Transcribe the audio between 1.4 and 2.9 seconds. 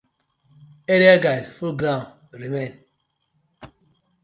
full ground remain.